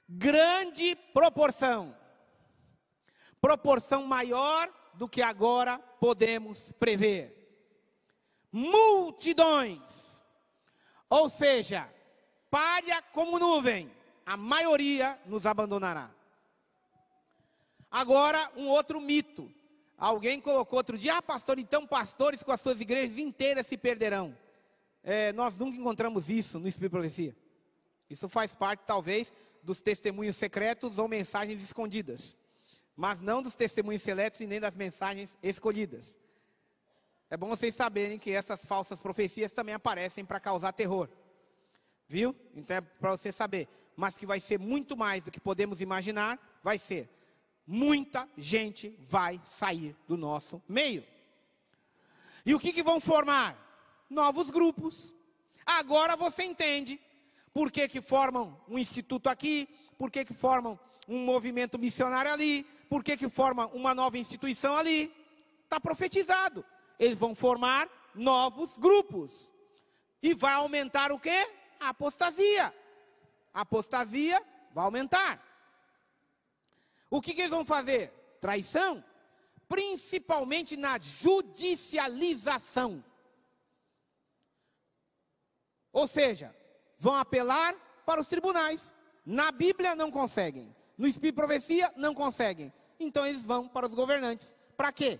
[0.09, 1.95] grande proporção,
[3.39, 7.35] proporção maior do que agora podemos prever.
[8.51, 10.23] Multidões,
[11.07, 11.87] ou seja,
[12.49, 13.91] palha como nuvem,
[14.25, 16.09] a maioria nos abandonará.
[17.91, 19.51] Agora, um outro mito.
[19.97, 24.35] Alguém colocou outro dia, ah, pastor, então pastores com as suas igrejas inteiras se perderão
[25.03, 27.35] é, nós nunca encontramos isso no Espírito Profecia.
[28.09, 32.37] Isso faz parte, talvez, dos testemunhos secretos ou mensagens escondidas,
[32.95, 36.17] mas não dos testemunhos seletos e nem das mensagens escolhidas.
[37.29, 41.09] É bom vocês saberem que essas falsas profecias também aparecem para causar terror.
[42.07, 42.35] Viu?
[42.55, 43.67] Então é para você saber.
[43.95, 47.07] Mas que vai ser muito mais do que podemos imaginar, vai ser.
[47.67, 51.05] Muita gente vai sair do nosso meio.
[52.45, 53.69] E o que, que vão formar?
[54.09, 55.13] novos grupos.
[55.65, 56.99] Agora você entende
[57.53, 62.63] por que, que formam um instituto aqui, por que, que formam um movimento missionário ali,
[62.89, 65.13] por que, que formam uma nova instituição ali.
[65.63, 66.65] Está profetizado.
[66.97, 69.49] Eles vão formar novos grupos.
[70.21, 71.49] E vai aumentar o quê?
[71.79, 72.73] A apostasia.
[73.53, 74.41] A apostasia
[74.73, 75.45] vai aumentar.
[77.09, 78.11] O que, que eles vão fazer?
[78.39, 79.03] Traição,
[79.67, 83.03] principalmente na judicialização.
[85.91, 86.55] Ou seja,
[86.99, 87.73] vão apelar
[88.05, 88.95] para os tribunais.
[89.25, 90.75] Na Bíblia não conseguem.
[90.97, 92.73] No Espírito de Profecia não conseguem.
[92.99, 94.53] Então eles vão para os governantes.
[94.75, 95.19] Para quê?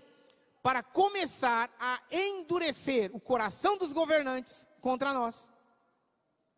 [0.62, 5.48] Para começar a endurecer o coração dos governantes contra nós.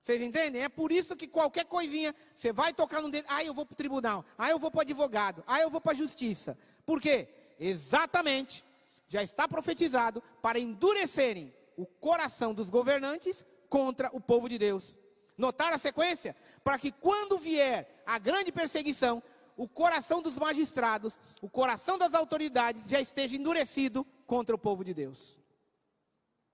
[0.00, 0.62] Vocês entendem?
[0.62, 3.74] É por isso que qualquer coisinha, você vai tocar no dedo, ah, eu vou para
[3.74, 6.58] o tribunal, ah, eu vou para o advogado, ah, eu vou para a justiça.
[6.84, 7.28] Por quê?
[7.60, 8.64] Exatamente,
[9.06, 14.98] já está profetizado para endurecerem o coração dos governantes contra o povo de Deus.
[15.36, 16.36] Notaram a sequência?
[16.62, 19.22] Para que quando vier a grande perseguição,
[19.56, 24.94] o coração dos magistrados, o coração das autoridades já esteja endurecido contra o povo de
[24.94, 25.38] Deus.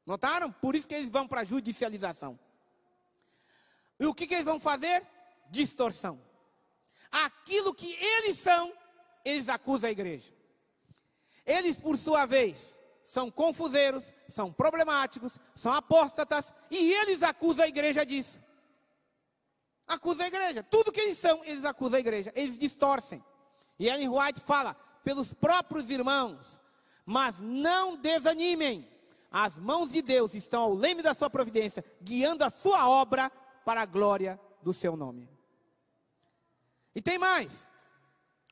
[0.04, 0.50] Notaram?
[0.50, 2.38] Por isso que eles vão para a judicialização.
[4.00, 5.06] E o que, que eles vão fazer?
[5.50, 6.20] Distorção.
[7.10, 8.72] Aquilo que eles são,
[9.24, 10.32] eles acusam a igreja.
[11.44, 18.04] Eles, por sua vez, são confuseiros, são problemáticos, são apóstatas, e eles acusam a igreja
[18.04, 18.38] disso.
[19.88, 20.62] Acusam a igreja.
[20.62, 22.30] Tudo que eles são, eles acusam a igreja.
[22.36, 23.24] Eles distorcem.
[23.78, 26.60] E Ellen White fala, pelos próprios irmãos,
[27.06, 28.86] mas não desanimem.
[29.30, 33.30] As mãos de Deus estão ao leme da sua providência, guiando a sua obra
[33.64, 35.28] para a glória do seu nome.
[36.94, 37.66] E tem mais.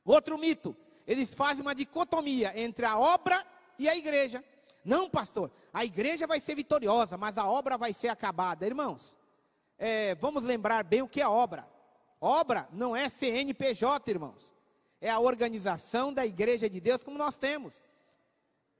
[0.03, 0.75] Outro mito.
[1.05, 3.45] Eles fazem uma dicotomia entre a obra
[3.77, 4.43] e a igreja.
[4.83, 8.65] Não, pastor, a igreja vai ser vitoriosa, mas a obra vai ser acabada.
[8.65, 9.17] Irmãos,
[9.77, 11.67] é, vamos lembrar bem o que é obra.
[12.19, 14.53] Obra não é CNPJ, irmãos.
[14.99, 17.81] É a organização da igreja de Deus como nós temos.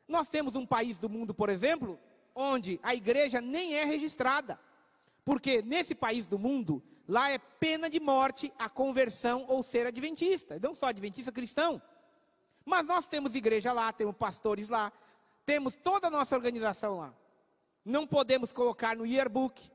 [0.07, 1.99] Nós temos um país do mundo, por exemplo,
[2.33, 4.59] onde a igreja nem é registrada.
[5.23, 10.59] Porque nesse país do mundo, lá é pena de morte a conversão ou ser adventista.
[10.61, 11.81] Não só adventista cristão.
[12.65, 14.91] Mas nós temos igreja lá, temos pastores lá,
[15.45, 17.13] temos toda a nossa organização lá.
[17.85, 19.71] Não podemos colocar no yearbook.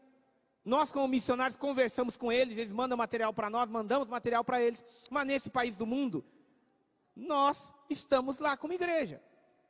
[0.65, 4.85] Nós, como missionários, conversamos com eles, eles mandam material para nós, mandamos material para eles.
[5.11, 6.25] Mas nesse país do mundo,
[7.17, 9.21] nós estamos lá como igreja.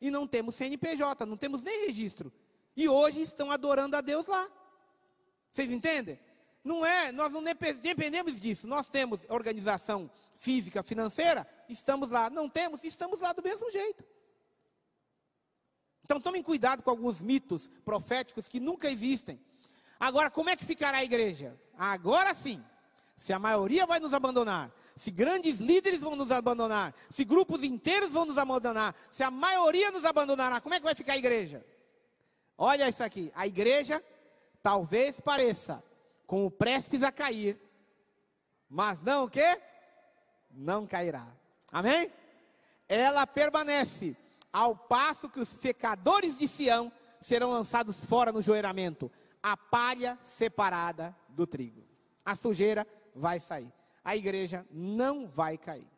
[0.00, 2.33] E não temos CNPJ, não temos nem registro.
[2.76, 4.48] E hoje estão adorando a Deus lá.
[5.50, 6.18] Vocês entendem?
[6.62, 8.66] Não é, nós não dependemos disso.
[8.66, 12.28] Nós temos organização física, financeira, estamos lá.
[12.28, 14.05] Não temos, estamos lá do mesmo jeito.
[16.05, 19.40] Então tomem cuidado com alguns mitos proféticos que nunca existem.
[20.03, 21.57] Agora, como é que ficará a igreja?
[21.79, 22.61] Agora sim.
[23.17, 28.11] Se a maioria vai nos abandonar, se grandes líderes vão nos abandonar, se grupos inteiros
[28.11, 31.65] vão nos abandonar, se a maioria nos abandonará, como é que vai ficar a igreja?
[32.59, 33.31] Olha isso aqui.
[33.33, 34.03] A igreja
[34.61, 35.81] talvez pareça
[36.27, 37.57] como prestes a cair,
[38.69, 39.61] mas não o que?
[40.51, 41.29] Não cairá.
[41.71, 42.11] Amém?
[42.88, 44.17] Ela permanece,
[44.53, 49.09] ao passo que os pecadores de Sião serão lançados fora no joeiramento,
[49.42, 51.83] a palha separada do trigo.
[52.24, 53.72] A sujeira vai sair.
[54.05, 55.88] A igreja não vai cair.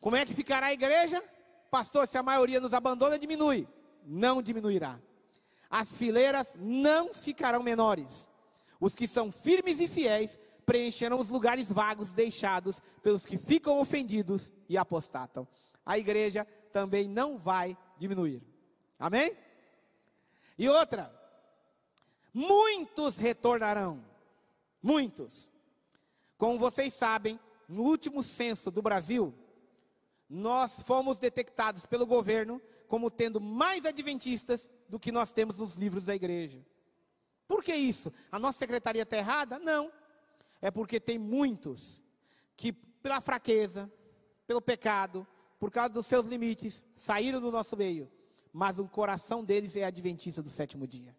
[0.00, 1.22] Como é que ficará a igreja?
[1.70, 3.68] Pastor, se a maioria nos abandona, diminui.
[4.04, 4.98] Não diminuirá
[5.72, 8.28] as fileiras não ficarão menores.
[8.78, 14.52] Os que são firmes e fiéis preencherão os lugares vagos deixados pelos que ficam ofendidos
[14.68, 15.48] e apostatam.
[15.84, 18.42] A igreja também não vai diminuir.
[18.98, 19.34] Amém?
[20.58, 21.10] E outra,
[22.32, 24.04] muitos retornarão.
[24.82, 25.50] Muitos.
[26.36, 29.34] Como vocês sabem, no último censo do Brasil,
[30.28, 36.04] nós fomos detectados pelo governo como tendo mais adventistas do que nós temos nos livros
[36.04, 36.64] da igreja.
[37.46, 38.12] Por que isso?
[38.30, 39.58] A nossa secretaria está errada?
[39.58, 39.92] Não.
[40.60, 42.02] É porque tem muitos
[42.56, 43.90] que, pela fraqueza,
[44.46, 45.26] pelo pecado,
[45.58, 48.10] por causa dos seus limites, saíram do nosso meio.
[48.52, 51.16] Mas o coração deles é adventista do sétimo dia.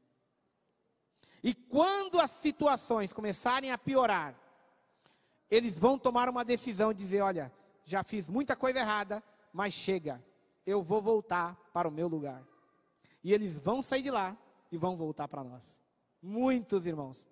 [1.43, 4.33] E quando as situações começarem a piorar,
[5.51, 7.51] eles vão tomar uma decisão de dizer: olha,
[7.83, 10.23] já fiz muita coisa errada, mas chega,
[10.65, 12.41] eu vou voltar para o meu lugar.
[13.23, 14.37] E eles vão sair de lá
[14.71, 15.81] e vão voltar para nós.
[16.21, 17.27] Muitos irmãos.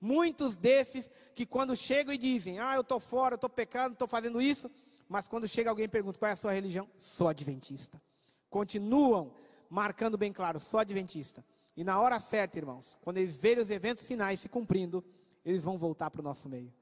[0.00, 4.06] Muitos desses que quando chegam e dizem, ah, eu estou fora, eu estou pecando, estou
[4.06, 4.70] fazendo isso,
[5.08, 8.00] mas quando chega alguém e pergunta qual é a sua religião, sou adventista.
[8.48, 9.34] Continuam
[9.68, 11.44] marcando bem claro, sou adventista.
[11.78, 15.04] E na hora certa, irmãos, quando eles verem os eventos finais se cumprindo,
[15.44, 16.74] eles vão voltar para o nosso meio.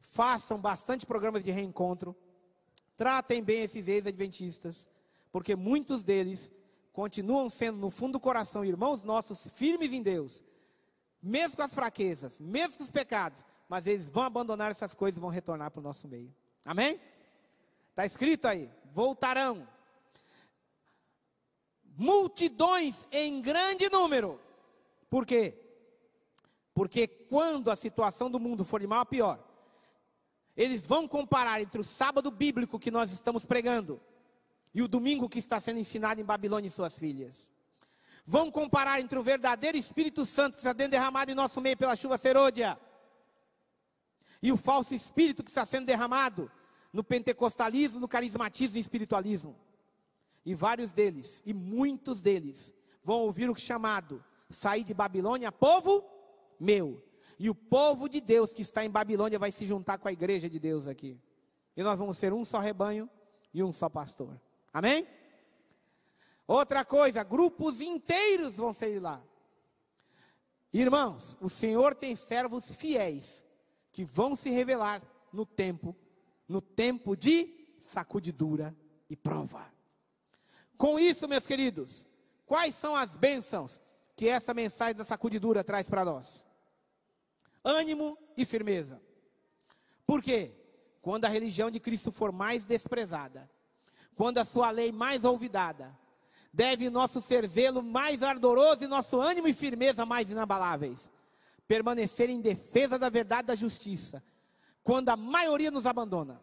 [0.00, 2.16] Façam bastante programas de reencontro.
[2.96, 4.88] Tratem bem esses ex-adventistas,
[5.30, 6.50] porque muitos deles
[6.92, 10.42] continuam sendo, no fundo do coração, irmãos nossos, firmes em Deus,
[11.22, 15.20] mesmo com as fraquezas, mesmo com os pecados, mas eles vão abandonar essas coisas e
[15.20, 16.34] vão retornar para o nosso meio.
[16.64, 17.00] Amém?
[17.90, 19.64] Está escrito aí: voltarão.
[21.98, 24.40] Multidões em grande número.
[25.10, 25.52] Por quê?
[26.72, 29.44] Porque quando a situação do mundo for de mal a pior,
[30.56, 34.00] eles vão comparar entre o sábado bíblico que nós estamos pregando
[34.72, 37.52] e o domingo que está sendo ensinado em Babilônia e suas filhas.
[38.24, 41.96] Vão comparar entre o verdadeiro Espírito Santo que está sendo derramado em nosso meio pela
[41.96, 42.78] chuva serôdia
[44.40, 46.48] e o falso espírito que está sendo derramado
[46.92, 49.56] no pentecostalismo, no carismatismo e espiritualismo.
[50.48, 52.72] E vários deles, e muitos deles,
[53.04, 56.02] vão ouvir o chamado: sair de Babilônia, povo
[56.58, 57.04] meu.
[57.38, 60.48] E o povo de Deus que está em Babilônia vai se juntar com a igreja
[60.48, 61.20] de Deus aqui.
[61.76, 63.10] E nós vamos ser um só rebanho
[63.52, 64.40] e um só pastor.
[64.72, 65.06] Amém?
[66.46, 69.22] Outra coisa, grupos inteiros vão sair lá.
[70.72, 73.44] Irmãos, o Senhor tem servos fiéis
[73.92, 75.94] que vão se revelar no tempo
[76.48, 78.74] no tempo de sacudidura
[79.10, 79.77] e prova.
[80.78, 82.08] Com isso, meus queridos,
[82.46, 83.78] quais são as bênçãos
[84.16, 86.46] que essa mensagem da sacudidura traz para nós?
[87.62, 89.02] Ânimo e firmeza.
[90.06, 90.54] Por quê?
[91.02, 93.50] Quando a religião de Cristo for mais desprezada,
[94.16, 95.94] quando a sua lei mais olvidada,
[96.52, 101.10] deve nosso ser zelo mais ardoroso e nosso ânimo e firmeza mais inabaláveis
[101.68, 104.24] permanecer em defesa da verdade e da justiça,
[104.82, 106.40] quando a maioria nos abandona.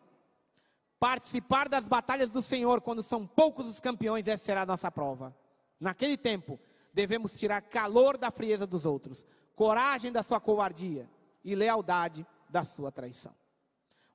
[1.00, 5.36] Participar das batalhas do Senhor quando são poucos os campeões, essa será a nossa prova.
[5.80, 6.60] Naquele tempo,
[6.94, 11.10] devemos tirar calor da frieza dos outros, coragem da sua covardia
[11.44, 13.34] e lealdade da sua traição.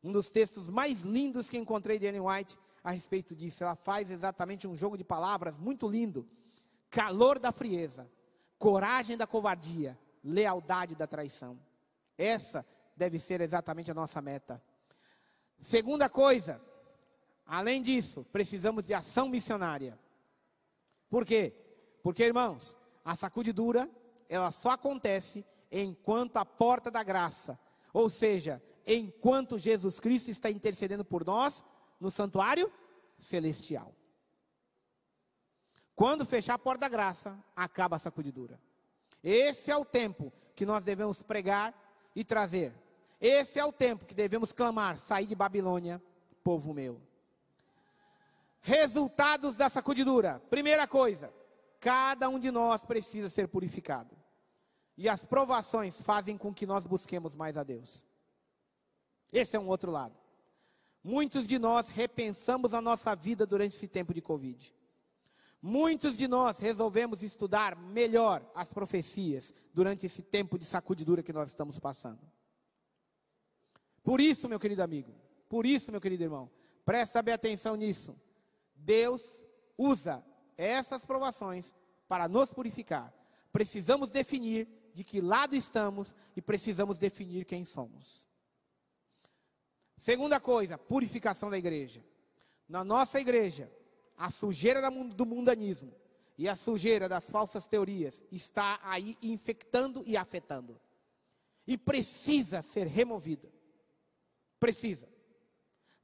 [0.02, 4.10] Um dos textos mais lindos que encontrei de Ellen White a respeito disso, ela faz
[4.10, 6.26] exatamente um jogo de palavras muito lindo.
[6.88, 8.10] Calor da frieza,
[8.58, 11.60] coragem da covardia, lealdade da traição.
[12.16, 12.66] Essa
[12.96, 14.62] deve ser exatamente a nossa meta.
[15.60, 16.60] Segunda coisa,
[17.50, 19.98] além disso, precisamos de ação missionária.
[21.08, 21.54] Por quê?
[22.02, 23.90] Porque, irmãos, a sacudidura,
[24.28, 27.58] ela só acontece enquanto a porta da graça,
[27.92, 31.64] ou seja, enquanto Jesus Cristo está intercedendo por nós
[31.98, 32.72] no santuário
[33.18, 33.94] celestial.
[35.94, 38.60] Quando fechar a porta da graça, acaba a sacudidura.
[39.22, 41.74] Esse é o tempo que nós devemos pregar
[42.16, 42.72] e trazer
[43.20, 46.02] esse é o tempo que devemos clamar: sair de Babilônia,
[46.42, 47.00] povo meu.
[48.60, 50.40] Resultados da sacudidura.
[50.50, 51.32] Primeira coisa,
[51.78, 54.16] cada um de nós precisa ser purificado.
[54.96, 58.04] E as provações fazem com que nós busquemos mais a Deus.
[59.32, 60.14] Esse é um outro lado.
[61.02, 64.74] Muitos de nós repensamos a nossa vida durante esse tempo de Covid.
[65.62, 71.48] Muitos de nós resolvemos estudar melhor as profecias durante esse tempo de sacudidura que nós
[71.48, 72.20] estamos passando.
[74.02, 75.14] Por isso, meu querido amigo,
[75.48, 76.50] por isso, meu querido irmão,
[76.84, 78.16] presta bem atenção nisso.
[78.80, 79.44] Deus
[79.76, 80.24] usa
[80.56, 81.74] essas provações
[82.08, 83.14] para nos purificar.
[83.52, 88.26] Precisamos definir de que lado estamos e precisamos definir quem somos.
[89.96, 92.04] Segunda coisa, purificação da igreja.
[92.68, 93.70] Na nossa igreja,
[94.16, 95.94] a sujeira do mundanismo
[96.38, 100.80] e a sujeira das falsas teorias está aí infectando e afetando.
[101.66, 103.52] E precisa ser removida.
[104.58, 105.08] Precisa.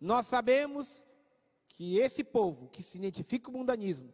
[0.00, 1.02] Nós sabemos
[1.76, 4.10] que esse povo que se identifica com o mundanismo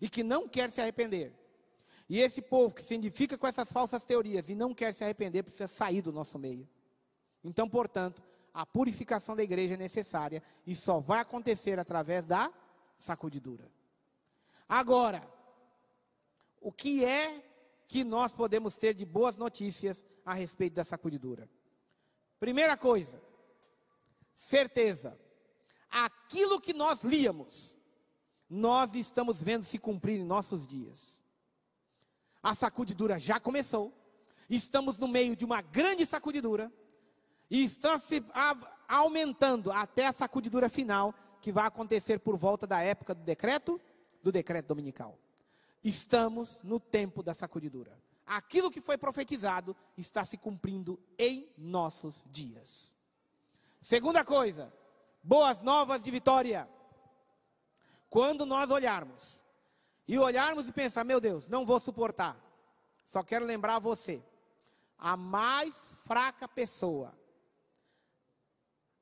[0.00, 1.32] e que não quer se arrepender,
[2.08, 5.44] e esse povo que se identifica com essas falsas teorias e não quer se arrepender,
[5.44, 6.68] precisa sair do nosso meio.
[7.44, 8.20] Então, portanto,
[8.52, 12.52] a purificação da igreja é necessária e só vai acontecer através da
[12.98, 13.70] sacudidura.
[14.68, 15.22] Agora,
[16.60, 17.44] o que é
[17.86, 21.48] que nós podemos ter de boas notícias a respeito da sacudidura?
[22.40, 23.22] Primeira coisa,
[24.34, 25.16] certeza,
[25.90, 27.76] aquilo que nós líamos,
[28.48, 31.22] nós estamos vendo se cumprir em nossos dias.
[32.42, 33.92] A sacudidura já começou,
[34.48, 36.72] estamos no meio de uma grande sacudidura,
[37.50, 38.22] e está se
[38.86, 43.80] aumentando até a sacudidura final, que vai acontecer por volta da época do decreto,
[44.22, 45.18] do decreto dominical.
[45.82, 47.98] Estamos no tempo da sacudidura.
[48.26, 52.94] Aquilo que foi profetizado está se cumprindo em nossos dias.
[53.80, 54.72] Segunda coisa,
[55.22, 56.68] boas novas de vitória.
[58.08, 59.42] Quando nós olharmos
[60.06, 62.36] e olharmos e pensar, meu Deus, não vou suportar.
[63.04, 64.22] Só quero lembrar você,
[64.98, 67.18] a mais fraca pessoa,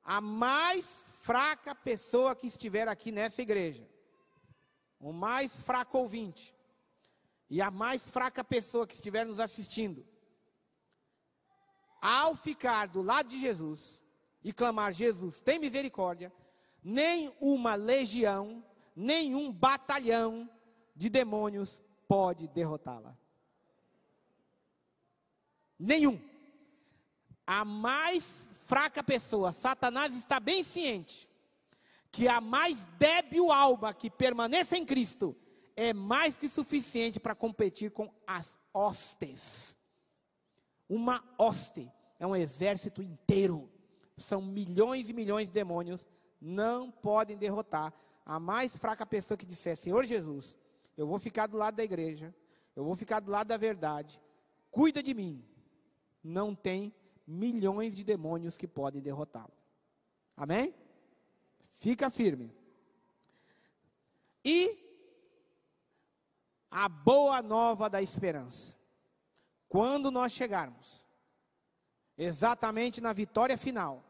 [0.03, 3.89] a mais fraca pessoa que estiver aqui nessa igreja,
[5.01, 6.55] o mais fraco ouvinte,
[7.49, 10.07] e a mais fraca pessoa que estiver nos assistindo,
[12.01, 14.03] ao ficar do lado de Jesus,
[14.47, 16.33] e clamar: Jesus, tem misericórdia,
[16.81, 20.49] nem uma legião, nenhum batalhão
[20.95, 23.19] de demônios pode derrotá-la.
[25.77, 26.21] Nenhum.
[27.45, 31.29] A mais fraca pessoa, Satanás está bem ciente
[32.13, 35.37] que a mais débil alma que permaneça em Cristo
[35.75, 39.77] é mais que suficiente para competir com as hostes.
[40.89, 41.91] Uma hoste
[42.21, 43.69] é um exército inteiro.
[44.17, 46.07] São milhões e milhões de demônios.
[46.41, 47.93] Não podem derrotar
[48.25, 50.57] a mais fraca pessoa que disser: Senhor Jesus,
[50.97, 52.35] eu vou ficar do lado da igreja,
[52.75, 54.21] eu vou ficar do lado da verdade,
[54.71, 55.45] cuida de mim.
[56.23, 56.93] Não tem
[57.27, 59.53] milhões de demônios que podem derrotá-lo.
[60.37, 60.75] Amém?
[61.71, 62.53] Fica firme.
[64.45, 64.87] E
[66.71, 68.77] a boa nova da esperança.
[69.69, 71.06] Quando nós chegarmos
[72.17, 74.03] exatamente na vitória final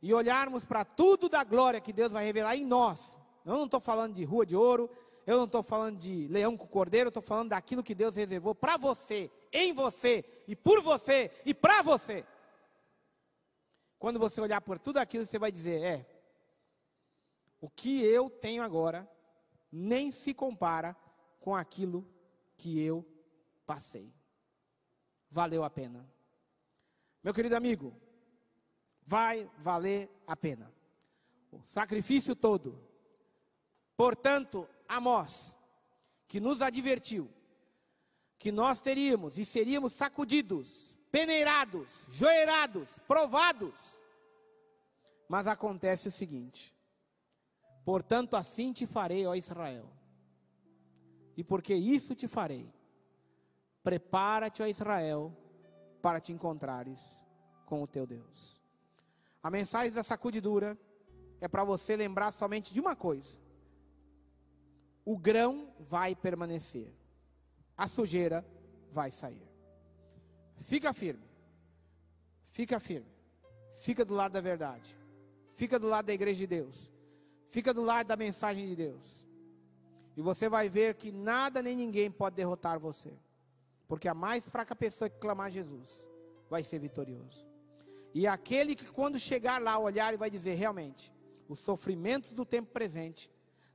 [0.00, 3.20] e olharmos para tudo da glória que Deus vai revelar em nós.
[3.44, 4.90] Eu não estou falando de rua de ouro,
[5.26, 8.54] eu não estou falando de leão com cordeiro, eu estou falando daquilo que Deus reservou
[8.54, 12.24] para você, em você, e por você, e para você.
[13.98, 16.06] Quando você olhar por tudo aquilo, você vai dizer: é,
[17.60, 19.10] o que eu tenho agora
[19.70, 20.96] nem se compara
[21.40, 22.06] com aquilo
[22.56, 23.04] que eu
[23.66, 24.14] passei.
[25.30, 26.08] Valeu a pena.
[27.22, 27.94] Meu querido amigo,
[29.04, 30.72] vai valer a pena.
[31.50, 32.78] O sacrifício todo.
[33.96, 35.56] Portanto, Amós,
[36.26, 37.28] que nos advertiu
[38.38, 44.00] que nós teríamos e seríamos sacudidos, peneirados, joeirados, provados.
[45.28, 46.74] Mas acontece o seguinte:
[47.84, 49.90] Portanto, assim te farei, ó Israel.
[51.36, 52.72] E porque isso te farei,
[53.82, 55.36] prepara-te, ó Israel,
[56.02, 57.00] para te encontrares
[57.66, 58.60] com o teu Deus.
[59.42, 60.78] A mensagem da sacudidura
[61.40, 63.40] é para você lembrar somente de uma coisa:
[65.04, 66.92] o grão vai permanecer,
[67.76, 68.46] a sujeira
[68.90, 69.48] vai sair.
[70.60, 71.28] Fica firme,
[72.44, 73.10] fica firme,
[73.74, 74.96] fica do lado da verdade,
[75.52, 76.92] fica do lado da igreja de Deus
[77.48, 79.26] Fica do lado da mensagem de Deus.
[80.16, 83.12] E você vai ver que nada nem ninguém pode derrotar você.
[83.88, 86.06] Porque a mais fraca pessoa que clamar Jesus
[86.48, 87.48] vai ser vitorioso.
[88.14, 91.12] E aquele que quando chegar lá olhar e vai dizer realmente,
[91.48, 93.30] os sofrimentos do tempo presente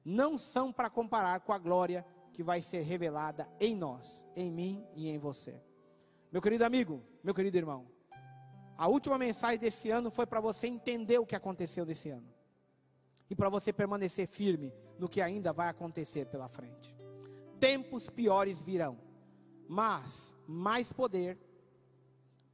[0.05, 4.85] não são para comparar com a glória que vai ser revelada em nós, em mim
[4.95, 5.61] e em você.
[6.31, 7.87] Meu querido amigo, meu querido irmão,
[8.77, 12.27] a última mensagem desse ano foi para você entender o que aconteceu desse ano
[13.29, 16.95] e para você permanecer firme no que ainda vai acontecer pela frente.
[17.59, 18.97] Tempos piores virão,
[19.67, 21.37] mas mais poder,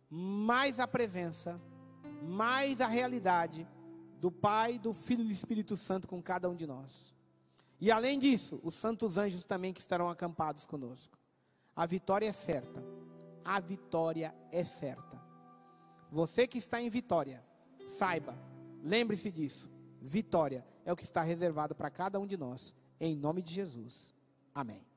[0.10, 1.60] mais a presença,
[2.24, 3.68] mais a realidade
[4.20, 7.16] do Pai, do Filho e do Espírito Santo com cada um de nós.
[7.80, 11.18] E além disso, os santos anjos também que estarão acampados conosco.
[11.76, 12.84] A vitória é certa.
[13.44, 15.22] A vitória é certa.
[16.12, 17.44] Você que está em vitória,
[17.88, 18.38] saiba,
[18.84, 19.70] lembre-se disso
[20.02, 22.74] vitória é o que está reservado para cada um de nós.
[23.00, 24.14] Em nome de Jesus.
[24.54, 24.89] Amém.